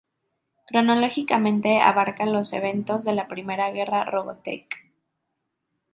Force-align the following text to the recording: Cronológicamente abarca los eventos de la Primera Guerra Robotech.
Cronológicamente 0.65 1.79
abarca 1.79 2.25
los 2.25 2.53
eventos 2.53 3.05
de 3.05 3.13
la 3.13 3.27
Primera 3.27 3.69
Guerra 3.69 4.03
Robotech. 4.03 4.87